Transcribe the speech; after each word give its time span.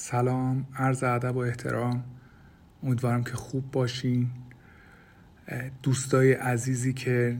سلام 0.00 0.66
عرض 0.76 1.04
ادب 1.04 1.36
و 1.36 1.38
احترام. 1.38 2.04
امیدوارم 2.82 3.24
که 3.24 3.32
خوب 3.32 3.70
باشین. 3.70 4.30
دوستای 5.82 6.32
عزیزی 6.32 6.92
که 6.92 7.38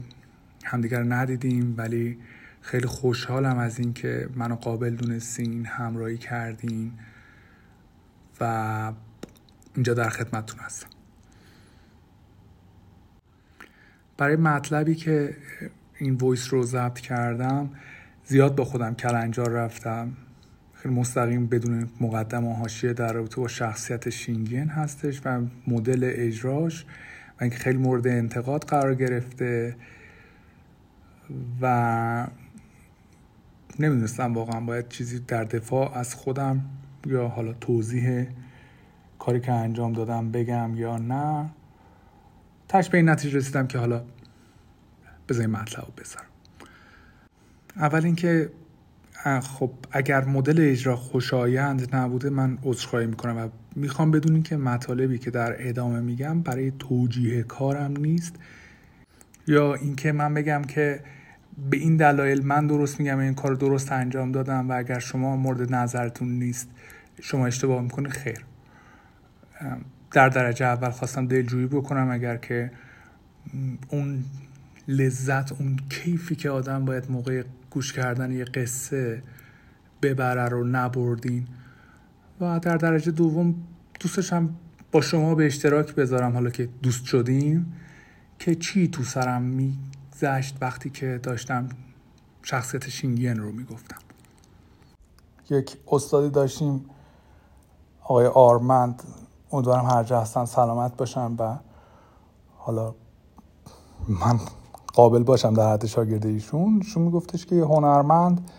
همدیگر 0.63 1.03
ندیدیم 1.03 1.73
ولی 1.77 2.19
خیلی 2.61 2.87
خوشحالم 2.87 3.57
از 3.57 3.79
اینکه 3.79 4.29
منو 4.35 4.55
قابل 4.55 4.95
دونستین 4.95 5.65
همراهی 5.65 6.17
کردین 6.17 6.91
و 8.41 8.93
اینجا 9.75 9.93
در 9.93 10.09
خدمتتون 10.09 10.59
هستم. 10.59 10.89
برای 14.17 14.35
مطلبی 14.35 14.95
که 14.95 15.37
این 15.97 16.15
وایس 16.15 16.53
رو 16.53 16.63
ضبط 16.63 16.99
کردم 16.99 17.69
زیاد 18.25 18.55
با 18.55 18.65
خودم 18.65 18.95
کلنجار 18.95 19.49
رفتم. 19.49 20.13
خیلی 20.83 20.95
مستقیم 20.95 21.47
بدون 21.47 21.89
مقدم 22.01 22.45
و 22.45 22.53
حاشیه 22.53 22.93
در 22.93 23.13
رابطه 23.13 23.41
با 23.41 23.47
شخصیت 23.47 24.09
شینگین 24.09 24.67
هستش 24.67 25.21
و 25.25 25.41
مدل 25.67 26.11
اجراش 26.13 26.85
و 27.39 27.43
اینکه 27.43 27.57
خیلی 27.57 27.77
مورد 27.77 28.07
انتقاد 28.07 28.63
قرار 28.63 28.95
گرفته 28.95 29.75
و 31.61 32.27
نمی‌دونستم 33.79 34.33
واقعا 34.33 34.59
باید 34.59 34.89
چیزی 34.89 35.19
در 35.19 35.43
دفاع 35.43 35.97
از 35.97 36.15
خودم 36.15 36.61
یا 37.05 37.27
حالا 37.27 37.53
توضیح 37.53 38.27
کاری 39.19 39.39
که 39.39 39.51
انجام 39.51 39.93
دادم 39.93 40.31
بگم 40.31 40.75
یا 40.75 40.97
نه. 40.97 41.49
تش 42.67 42.89
به 42.89 42.97
این 42.97 43.09
نتیجه 43.09 43.37
رسیدم 43.37 43.67
که 43.67 43.77
حالا 43.77 44.03
بذاریم 45.29 45.51
مطلب 45.51 45.87
بذارم. 45.97 46.25
اول 47.75 48.05
اینکه 48.05 48.49
خب 49.23 49.71
اگر 49.91 50.25
مدل 50.25 50.71
اجرا 50.71 50.95
خوشایند 50.95 51.95
نبوده 51.95 52.29
من 52.29 52.57
عذرخواهی 52.63 53.07
می‌کنم 53.07 53.37
و 53.37 53.49
می‌خوام 53.75 54.11
بدونین 54.11 54.43
که 54.43 54.57
مطالبی 54.57 55.17
که 55.17 55.31
در 55.31 55.55
ادامه 55.67 55.99
میگم 55.99 56.41
برای 56.41 56.71
توجیه 56.79 57.43
کارم 57.43 57.91
نیست. 57.91 58.35
یا 59.47 59.73
اینکه 59.73 60.11
من 60.11 60.33
بگم 60.33 60.61
که 60.61 60.99
به 61.69 61.77
این 61.77 61.97
دلایل 61.97 62.45
من 62.45 62.67
درست 62.67 62.99
میگم 62.99 63.19
این 63.19 63.33
کار 63.33 63.55
درست 63.55 63.91
انجام 63.91 64.31
دادم 64.31 64.69
و 64.69 64.77
اگر 64.77 64.99
شما 64.99 65.35
مورد 65.35 65.73
نظرتون 65.75 66.29
نیست 66.29 66.69
شما 67.21 67.47
اشتباه 67.47 67.81
می‌کنه 67.81 68.09
خیر. 68.09 68.45
در 70.11 70.29
درجه 70.29 70.65
اول 70.65 70.89
خواستم 70.89 71.27
دلجویی 71.27 71.67
بکنم 71.67 72.09
اگر 72.11 72.37
که 72.37 72.71
اون 73.89 74.23
لذت 74.89 75.51
اون 75.51 75.79
کیفی 75.89 76.35
که 76.35 76.49
آدم 76.49 76.85
باید 76.85 77.11
موقع 77.11 77.43
گوش 77.69 77.93
کردن 77.93 78.31
یه 78.31 78.43
قصه 78.43 79.23
ببره 80.01 80.49
رو 80.49 80.63
نبردین. 80.63 81.47
و 82.41 82.59
در 82.59 82.77
درجه 82.77 83.11
دوم 83.11 83.55
دوستش 83.99 84.33
هم 84.33 84.55
با 84.91 85.01
شما 85.01 85.35
به 85.35 85.45
اشتراک 85.45 85.95
بذارم 85.95 86.33
حالا 86.33 86.49
که 86.49 86.69
دوست 86.83 87.05
شدیم 87.05 87.73
که 88.39 88.55
چی 88.55 88.87
تو 88.87 89.03
سرم 89.03 89.41
میگذشت 89.41 90.57
وقتی 90.61 90.89
که 90.89 91.19
داشتم 91.23 91.69
شخصیت 92.43 92.89
شینگین 92.89 93.39
رو 93.39 93.51
می‌گفتم. 93.51 93.97
یک 95.49 95.77
استادی 95.91 96.29
داشتیم 96.29 96.85
آقای 98.01 98.25
آرمند. 98.25 99.03
امیدوارم 99.51 99.85
هر 99.85 100.03
جا 100.03 100.21
هستن 100.21 100.45
سلامت 100.45 100.97
باشم 100.97 101.35
و 101.39 101.57
حالا 102.57 102.95
من 104.07 104.39
قابل 104.99 105.23
باشم 105.23 105.53
در 105.53 105.73
حد 105.73 105.85
شاگرد 105.85 106.25
ایشون 106.25 106.81
شون 106.81 107.03
میگفتش 107.03 107.45
که 107.45 107.55
هنرمند 107.55 108.49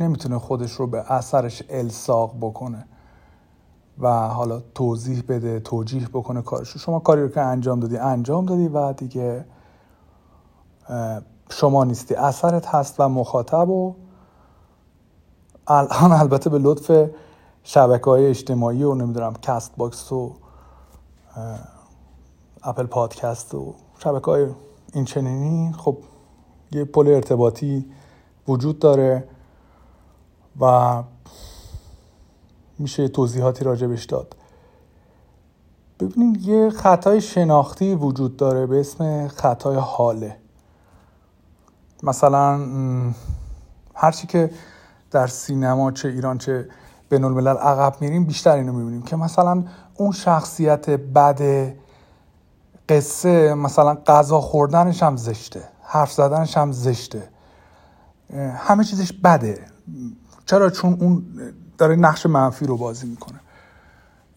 نمی‌تونه 0.00 0.38
خودش 0.38 0.72
رو 0.72 0.86
به 0.86 1.12
اثرش 1.12 1.62
الساق 1.68 2.34
بکنه 2.40 2.84
و 3.98 4.28
حالا 4.28 4.62
توضیح 4.74 5.22
بده 5.28 5.60
توجیح 5.60 6.08
بکنه 6.08 6.42
کارش 6.42 6.76
شما 6.76 6.98
کاری 6.98 7.22
رو 7.22 7.28
که 7.28 7.40
انجام 7.40 7.80
دادی 7.80 7.96
انجام 7.96 8.46
دادی 8.46 8.68
و 8.68 8.92
دیگه 8.92 9.44
شما 11.50 11.84
نیستی 11.84 12.14
اثرت 12.14 12.66
هست 12.66 13.00
و 13.00 13.08
مخاطب 13.08 13.68
و 13.68 13.94
الان 15.66 16.12
البته 16.12 16.50
به 16.50 16.58
لطف 16.58 17.10
شبکه 17.62 18.04
های 18.04 18.26
اجتماعی 18.26 18.82
و 18.82 18.94
نمی‌دونم 18.94 19.34
Castbox 19.42 20.12
و 20.12 20.34
Apple 22.62 22.86
Podcast 22.86 23.54
و 23.54 23.74
شبکه 23.98 24.26
های 24.26 24.46
این 24.92 25.04
چنینی 25.04 25.72
خب 25.72 25.98
یه 26.72 26.84
پل 26.84 27.08
ارتباطی 27.08 27.86
وجود 28.48 28.78
داره 28.78 29.28
و 30.60 31.02
میشه 32.78 33.08
توضیحاتی 33.08 33.64
راجبش 33.64 34.04
داد. 34.04 34.36
ببینید 36.00 36.42
یه 36.42 36.70
خطای 36.70 37.20
شناختی 37.20 37.94
وجود 37.94 38.36
داره 38.36 38.66
به 38.66 38.80
اسم 38.80 39.28
خطای 39.28 39.76
هاله. 39.76 40.36
مثلا 42.02 42.60
هرچی 43.94 44.26
که 44.26 44.50
در 45.10 45.26
سینما 45.26 45.90
چه 45.90 46.08
ایران 46.08 46.38
چه 46.38 46.68
بین 47.08 47.24
الملل 47.24 47.56
عقب 47.56 47.96
میریم 48.00 48.24
بیشتر 48.24 48.56
اینو 48.56 48.72
می‌بینیم 48.72 49.02
که 49.02 49.16
مثلا 49.16 49.64
اون 49.94 50.12
شخصیت 50.12 50.90
بد 50.90 51.72
قصه 52.96 53.54
مثلا 53.54 53.94
غذا 53.94 54.40
خوردنش 54.40 55.02
هم 55.02 55.16
زشته 55.16 55.62
حرف 55.82 56.12
زدنش 56.12 56.56
هم 56.56 56.72
زشته. 56.72 57.28
همه 58.56 58.84
چیزش 58.84 59.12
بده. 59.12 59.64
چرا؟ 60.46 60.70
چون 60.70 60.96
اون 61.00 61.24
داره 61.78 61.96
نقش 61.96 62.26
منفی 62.26 62.66
رو 62.66 62.76
بازی 62.76 63.06
می‌کنه. 63.06 63.40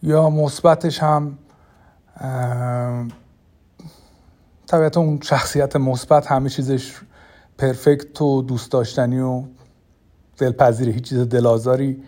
یا 0.04 0.30
مثبتش 0.30 1.04
هم 1.04 1.38
طبیعتا 4.68 5.02
اون 5.02 5.20
شخصیت 5.22 5.76
مثبت 5.76 6.28
همه 6.28 6.50
چیزش 6.50 7.02
پرفکت 7.58 8.22
و 8.22 8.42
دوست 8.42 8.72
داشتنی 8.72 9.20
و 9.20 9.44
دلپذیری 10.38 10.92
هیچ 10.92 11.10
چیز 11.10 11.20
دلازاری 11.20 12.04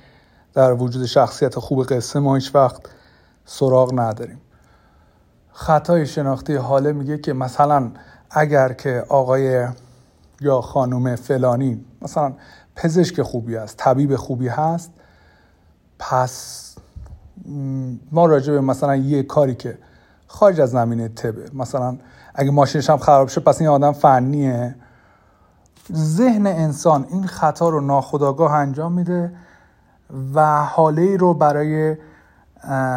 در 0.54 0.74
وجود 0.74 1.06
شخصیت 1.06 1.60
خوب 1.60 1.84
قصه 1.84 2.20
ما 2.20 2.36
هیچ 2.36 2.56
وقت 2.56 2.82
سراغ 3.46 4.00
نداریم. 4.00 4.42
خطای 5.60 6.06
شناختی 6.06 6.56
حاله 6.56 6.94
میگه 6.94 7.18
که 7.18 7.34
مثلا 7.34 7.92
اگر 8.32 8.74
که 8.74 9.06
آقای 9.10 9.68
یا 10.42 10.62
خانم 10.62 11.16
فلانی 11.16 11.86
مثلا 12.02 12.34
پزشک 12.76 13.22
خوبی 13.22 13.56
هست 13.56 13.78
طبیب 13.78 14.16
خوبی 14.16 14.48
هست 14.48 14.92
پس 16.00 16.76
ما 18.12 18.26
راجع 18.26 18.54
به 18.54 18.62
مثلا 18.62 18.96
یه 18.96 19.24
کاری 19.24 19.56
که 19.56 19.78
خارج 20.28 20.62
از 20.62 20.70
زمینه 20.70 21.08
تبه 21.08 21.50
مثلا 21.54 21.98
اگه 22.36 22.52
ماشینش 22.52 22.90
هم 22.90 22.98
خراب 22.98 23.28
شد 23.28 23.44
پس 23.44 23.62
این 23.62 23.70
آدم 23.70 23.92
فنیه. 23.92 24.76
ذهن 25.94 26.48
انسان 26.48 27.06
این 27.10 27.28
خطا 27.28 27.70
رو 27.70 27.82
ناخداگاه 27.82 28.54
انجام 28.54 28.92
میده 28.92 29.32
و 30.34 30.64
حاله 30.64 31.18
رو 31.18 31.34
برای 31.34 31.96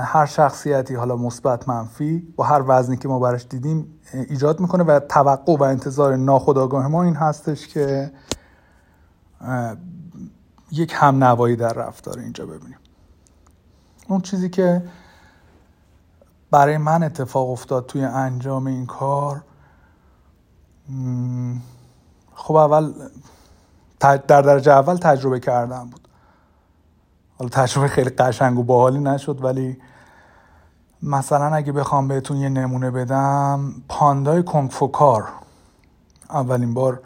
هر 0.05 0.27
شخصیتی 0.27 0.95
حالا 0.95 1.17
مثبت 1.17 1.69
منفی 1.69 2.33
با 2.37 2.45
هر 2.45 2.63
وزنی 2.67 2.97
که 2.97 3.09
ما 3.09 3.19
براش 3.19 3.47
دیدیم 3.51 4.01
ایجاد 4.13 4.61
می‌کنه 4.61 4.85
و 4.85 5.01
توقع 5.01 5.57
و 5.57 5.63
انتظار 5.63 6.17
ناخودآگاه 6.17 6.89
ما 6.89 7.03
این 7.03 7.15
هستش 7.15 7.69
که 7.69 8.13
یک 10.73 10.93
هم 10.97 11.25
نوایی 11.25 11.57
در 11.57 11.73
رفتار 11.73 12.19
اینجا 12.19 12.47
ببینیم. 12.47 12.79
اون 14.09 14.21
چیزی 14.21 14.49
که 14.49 14.83
برای 16.51 16.79
من 16.79 17.03
اتفاق 17.03 17.51
افتاد 17.51 17.87
توی 17.87 18.05
انجام 18.05 18.67
این 18.67 18.87
کار 18.87 19.45
خب 22.35 22.55
اول 22.55 22.93
در 24.01 24.17
درجه 24.17 24.73
اول 24.73 24.97
تجربه 24.97 25.41
کردم 25.41 25.91
بود. 25.91 26.09
حالا 27.41 27.51
تجربه 27.51 27.89
خیلی 27.89 28.11
قشنگ 28.11 28.59
و 28.59 28.63
باحالی 28.63 28.99
نشد 28.99 29.45
ولی 29.45 29.77
مثلا 31.03 31.55
اگه 31.55 31.73
بخوام 31.73 32.09
بهتون 32.09 32.37
یه 32.37 32.49
نمونه 32.49 32.91
بدم 32.91 33.75
پاندای 33.89 34.43
کنگفوکار 34.43 35.29
اولین 36.31 36.75
بار 36.75 37.03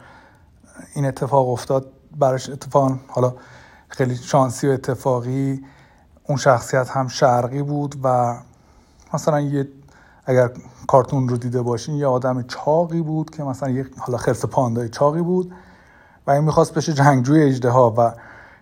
این 0.94 1.06
اتفاق 1.06 1.48
افتاد 1.48 1.86
براش 2.18 2.50
اتفاق 2.50 2.92
حالا 3.08 3.34
خیلی 3.88 4.16
شانسی 4.16 4.68
و 4.68 4.70
اتفاقی 4.70 5.64
اون 6.28 6.38
شخصیت 6.38 6.90
هم 6.90 7.08
شرقی 7.08 7.62
بود 7.62 7.94
و 8.02 8.36
مثلا 9.14 9.40
یه 9.40 9.68
اگر 10.26 10.50
کارتون 10.86 11.28
رو 11.28 11.36
دیده 11.36 11.62
باشین 11.62 11.94
یه 11.94 12.06
آدم 12.06 12.42
چاقی 12.42 13.02
بود 13.02 13.30
که 13.30 13.42
مثلا 13.42 13.70
یه 13.70 13.86
حالا 13.98 14.18
خرس 14.18 14.44
پاندای 14.44 14.88
چاقی 14.88 15.22
بود 15.22 15.52
و 16.26 16.30
این 16.30 16.44
می‌خواست 16.44 16.74
بشه 16.74 16.92
جنگجوی 16.92 17.42
اجده 17.42 17.70
و 17.70 18.10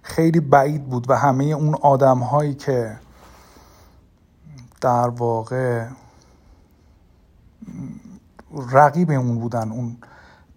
خیلی 0.02 0.40
بعید 0.40 0.84
بود 0.84 1.10
و 1.10 1.16
همه 1.16 1.44
اون 1.44 1.74
آدم 1.74 2.18
هایی 2.18 2.54
که 2.54 2.98
در 4.80 5.08
واقع 5.08 5.86
رقیب 8.72 9.10
اون 9.10 9.38
بودن 9.38 9.72
اون 9.72 9.96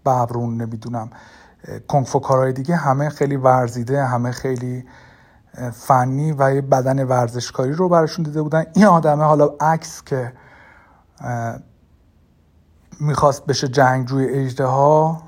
ببرون 0.05 0.61
نمی‌دونم 0.61 1.09
کنگفو 1.87 2.19
کارهای 2.19 2.53
دیگه 2.53 2.75
همه 2.75 3.09
خیلی 3.09 3.35
ورزیده 3.35 4.05
همه 4.05 4.31
خیلی 4.31 4.85
فنی 5.73 6.31
و 6.31 6.55
یه 6.55 6.61
بدن 6.61 7.07
ورزشکاری 7.07 7.71
رو 7.71 7.89
براشون 7.89 8.25
دیده 8.25 8.41
بودن. 8.41 8.65
این 8.75 8.85
آدمه 8.85 9.23
حالا 9.23 9.45
عکس 9.59 10.03
که 10.03 10.33
می‌خواست 12.99 13.45
بشه 13.45 13.67
جنگجوی 13.67 14.25
اجده 14.25 14.65
ها 14.65 15.23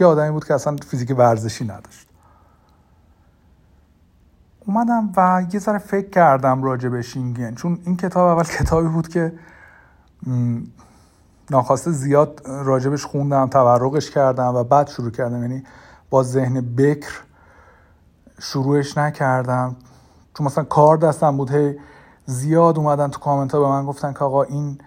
یه 0.00 0.06
آدمی 0.06 0.30
بود 0.30 0.44
که 0.44 0.54
اصلا 0.54 0.76
فیزیک 0.76 1.14
ورزشی 1.18 1.64
نداشت. 1.64 2.07
اومدم 4.68 5.12
و 5.16 5.46
یه 5.52 5.60
ذره 5.60 5.78
فکر 5.78 6.10
کردم 6.10 6.62
راجع 6.62 6.88
به 6.88 7.02
شینگن 7.02 7.54
چون 7.54 7.78
این 7.84 7.96
کتاب 7.96 8.26
اول 8.26 8.44
کتابی 8.58 8.88
بود 8.88 9.08
که 9.08 9.32
ناخواسته 11.50 11.90
زیاد 11.90 12.42
راجبش 12.44 13.04
خوندم 13.04 13.46
تورقش 13.46 14.10
کردم 14.10 14.54
و 14.54 14.64
بعد 14.64 14.88
شروع 14.88 15.10
کردم. 15.10 15.42
یعنی 15.42 15.64
با 16.10 16.22
ذهن 16.22 16.60
بکر 16.60 17.20
شروعش 18.38 18.98
نکردم. 18.98 19.76
چون 20.34 20.46
مثلا 20.46 20.64
کار 20.64 20.96
دستم 20.96 21.36
بود 21.36 21.50
هی 21.50 21.78
زیاد 22.26 22.78
اومدن 22.78 23.08
تو 23.08 23.20
کامنت 23.20 23.52
ها 23.52 23.60
به 23.60 23.68
من 23.68 23.86
گفتن 23.86 24.12
که 24.12 24.18
آقا 24.18 24.42
این 24.42 24.78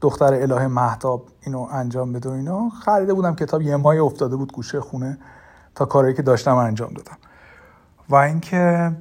دختر 0.00 0.34
اله 0.34 0.66
محتاب 0.66 1.28
اینو 1.40 1.68
انجام 1.72 2.12
بده 2.12 2.28
و 2.28 2.32
اینا. 2.32 2.68
خریده 2.68 3.14
بودم 3.14 3.34
کتاب 3.34 3.62
یه 3.62 3.76
ماه 3.76 3.96
افتاده 3.96 4.36
بود 4.36 4.52
گوشه 4.52 4.80
خونه. 4.80 5.18
تا 5.74 5.84
کاری 5.84 6.14
که 6.14 6.22
داشتم 6.22 6.56
انجام 6.56 6.92
دادم. 6.92 7.16
و 8.08 8.14
اینکه 8.14 8.92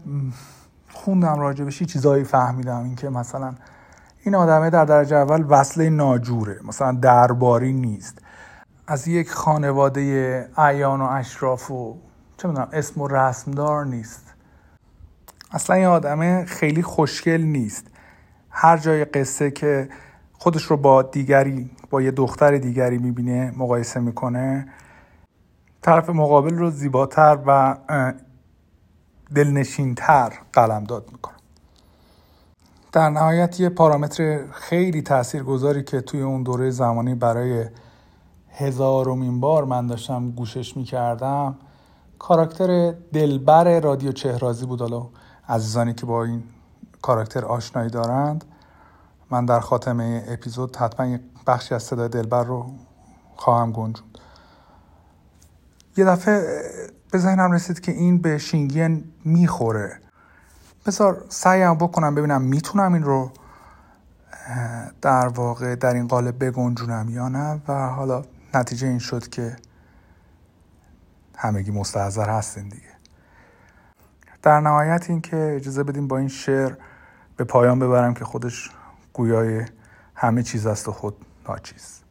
خوندم 0.92 1.40
راجبش 1.40 1.84
چیزایی 1.84 2.24
فهمیدم. 2.24 2.84
اینکه 2.84 3.10
مثلا 3.10 3.54
این 4.24 4.36
آدمه 4.36 4.70
در 4.70 4.86
درجه 4.86 5.16
اول 5.16 5.46
وصله 5.50 5.90
ناجوره 5.90 6.60
مثلا 6.68 6.92
درباری 6.92 7.74
نیست. 7.74 8.18
از 8.88 9.08
یک 9.08 9.32
خانواده 9.32 10.02
ایان 10.58 11.02
و 11.02 11.04
اشراف 11.04 11.72
و 11.72 11.98
چه 12.38 12.48
می‌دونم 12.48 12.68
اسم 12.74 13.02
و 13.02 13.08
رسمدار 13.08 13.86
نیست. 13.86 14.34
اصلا 15.52 15.76
این 15.76 15.86
آدمه 15.86 16.46
خیلی 16.46 16.82
خوشگل 16.82 17.42
نیست. 17.42 17.88
هر 18.50 18.78
جای 18.78 19.06
قصه 19.06 19.52
که 19.52 19.90
خودش 20.34 20.64
رو 20.64 20.78
با 20.78 21.02
دیگری 21.02 21.72
با 21.90 22.02
یه 22.02 22.12
دختر 22.12 22.58
دیگری 22.58 22.98
می‌بینه 22.98 23.54
مقایسه 23.58 24.00
می‌کنه 24.00 24.68
طرف 25.84 26.10
مقابل 26.10 26.58
رو 26.58 26.70
زیباتر 26.70 27.40
و 27.46 27.78
دلنشینتر 29.36 30.34
قلم 30.54 30.84
داد 30.84 31.10
می‌کنه. 31.12 31.34
در 32.92 33.10
نهایت 33.10 33.60
یه 33.60 33.70
پارامتر 33.70 34.46
خیلی 34.52 35.02
تاثیرگذاری 35.02 35.84
که 35.84 36.02
توی 36.02 36.22
اون 36.22 36.44
دوره 36.44 36.70
زمانی 36.70 37.16
برای 37.16 37.66
هزارمین 38.50 39.40
بار 39.40 39.66
من 39.66 39.88
داشتم 39.88 40.32
گوشش 40.32 40.78
می‌کردم 40.78 41.56
کاراکتر 42.20 42.92
دلبر 43.14 43.80
رادیو 43.80 44.12
چهرازی 44.12 44.66
بود. 44.66 44.82
حالا 44.82 45.08
عزیزانی 45.50 45.94
که 45.94 46.06
با 46.06 46.24
این 46.24 46.44
کاراکتر 47.02 47.46
آشنایی 47.46 47.90
دارند 47.90 48.46
من 49.30 49.46
در 49.46 49.60
خاتمه 49.60 50.24
اپیزود 50.28 50.76
حتما 50.76 51.06
یک 51.06 51.22
بخشی 51.48 51.76
از 51.76 51.84
صدای 51.84 52.10
دلبر 52.10 52.44
رو 52.44 52.66
خواهم 53.36 53.72
گنجوند. 53.72 54.18
یه 55.98 56.06
دفعه 56.06 56.62
به 57.12 57.18
ذهنم 57.18 57.52
رسید 57.52 57.80
که 57.80 57.92
این 57.92 58.18
به 58.18 58.38
شینگین 58.38 59.04
می‌خوره. 59.26 60.00
بذار 60.86 61.26
سعیم 61.30 61.76
بکنم 61.76 62.16
ببینم 62.16 62.42
می‌تونم 62.42 62.94
این 62.94 63.04
رو 63.04 63.32
در 65.02 65.28
واقع 65.28 65.76
در 65.76 65.94
این 65.94 66.08
قالب 66.08 66.46
بگنجونم 66.46 67.10
یا 67.10 67.30
نه. 67.30 67.62
و 67.68 67.88
حالا 67.88 68.24
نتیجه 68.54 68.88
این 68.88 69.00
شد 69.00 69.28
که 69.28 69.56
همگی 71.36 71.72
مستحضر 71.72 72.30
هستین 72.30 72.64
دیگه. 72.70 72.94
در 74.42 74.60
نهایت 74.60 75.10
این 75.10 75.22
که 75.22 75.54
اجازه 75.56 75.84
بدیم 75.84 76.08
با 76.08 76.18
این 76.18 76.28
شعر 76.28 76.74
به 77.38 77.44
پایان 77.44 77.80
ببرم 77.80 78.14
که 78.14 78.26
خودش 78.26 78.72
گویای 79.14 79.66
همه 80.16 80.44
چیز 80.44 80.66
است 80.66 80.88
و 80.88 80.92
خود 80.92 81.26
ناچیز. 81.50 82.03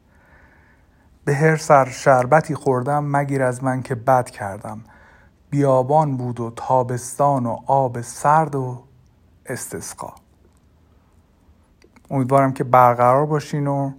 به 1.25 1.35
هر 1.35 1.55
سر 1.55 1.85
شربتی 1.89 2.55
خوردم 2.55 3.03
مگیر 3.03 3.43
از 3.43 3.63
من 3.63 3.83
که 3.83 3.95
بد 3.95 4.29
کردم. 4.29 4.83
بیابان 5.49 6.17
بود 6.17 6.39
و 6.39 6.51
تابستان 6.51 7.45
و 7.45 7.59
آب 7.67 8.01
سرد 8.01 8.55
و 8.55 8.83
استسقا. 9.45 10.15
امیدوارم 12.09 12.53
که 12.53 12.63
برقرار 12.63 13.25
باشین 13.25 13.67
و 13.67 13.91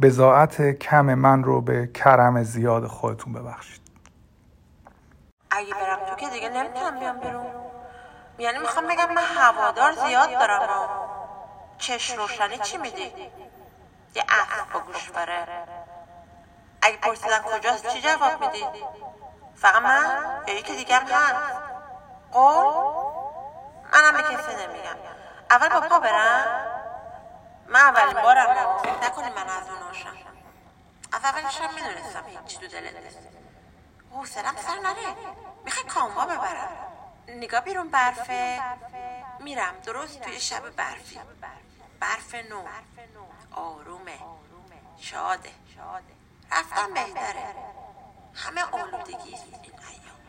بزاعت 0.00 0.62
کم 0.62 1.14
من 1.14 1.44
رو 1.44 1.60
به 1.60 1.86
کرم 1.86 2.42
زیاد 2.42 2.86
خودتون 2.86 3.32
ببخشید. 3.32 3.80
اگه 5.50 5.74
برم 5.74 5.98
تو 6.08 6.16
که 6.16 6.28
دیگه 6.30 6.48
نمی‌تونم 6.48 7.00
بیام 7.00 7.20
بیرون. 7.20 7.46
یعنی 8.38 8.58
می‌خوام 8.58 8.84
بگم 8.84 9.14
من 9.14 9.22
هوادار 9.36 9.92
زیاد 9.92 10.30
دارم 10.30 10.60
و 10.62 10.86
روشنی 12.16 12.58
چی 12.58 12.78
میدی؟ 12.78 13.12
یه 14.14 14.22
عقل 14.22 14.72
با 14.74 14.80
گوش 14.86 15.10
بره. 15.10 15.46
اگه 16.86 16.96
پرسیدن 16.96 17.42
کجاست 17.42 17.88
چی 17.88 18.00
جواب 18.00 18.44
میدی؟ 18.44 18.66
فقط 19.56 19.82
من 19.82 20.42
یا 20.46 20.54
یکی 20.54 20.76
دیگه 20.76 20.96
هم 20.96 21.06
هست 21.06 21.62
قول؟ 22.32 22.66
منم 23.92 24.16
به 24.16 24.22
کسی 24.22 24.66
نمیگم. 24.66 24.96
اول 25.50 25.68
با 25.68 25.80
پا 25.88 25.98
برم. 26.00 26.66
من 27.66 27.80
اولین 27.80 28.22
بارم. 28.22 28.48
نکنی 29.02 29.30
من 29.30 29.48
از 29.48 29.68
اون 29.68 29.82
آشم. 29.90 30.16
از 31.12 31.24
اولش 31.24 31.60
هم 31.60 31.74
می‌دونستم 31.74 32.24
هیچی 32.26 32.58
تو 32.58 32.66
دلت 32.66 32.96
نیست. 33.04 33.18
حوصلم 34.12 34.56
سر 34.56 34.78
نره. 34.82 35.16
می‌خوای 35.64 35.86
کاموا 35.86 36.26
ببرم. 36.26 36.68
نگاه 37.28 37.60
بیرون 37.60 37.88
برفه. 37.88 38.62
میرم. 39.40 39.74
درست 39.84 40.20
توی 40.20 40.40
شب 40.40 40.70
برفی. 40.70 41.20
برف 42.00 42.34
نو. 42.34 42.62
آرومه. 43.52 44.18
شاده. 45.00 45.50
رفتم 46.52 46.94
بهتره 46.94 47.54
همه 48.34 48.62
آلودگی 48.62 49.34
این 49.34 49.72
ایام. 49.88 50.20